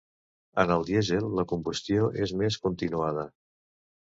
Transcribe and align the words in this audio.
En 0.61 0.71
el 0.75 0.85
dièsel, 0.87 1.27
la 1.41 1.45
combustió 1.53 2.09
és 2.25 2.33
més 2.41 2.59
continuada. 2.67 3.29